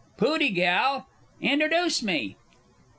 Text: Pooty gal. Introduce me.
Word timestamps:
Pooty 0.17 0.49
gal. 0.49 1.05
Introduce 1.41 2.01
me. 2.01 2.35